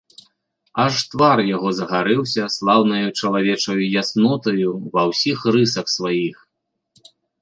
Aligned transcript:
Аж 0.83 0.95
твар 1.09 1.37
яго 1.55 1.69
загарэўся 1.79 2.43
слаўнаю 2.55 3.07
чалавечаю 3.19 3.77
яснотаю 4.01 4.69
ва 4.97 5.03
ўсіх 5.13 5.37
рысах 5.57 5.87
сваіх. 5.99 6.37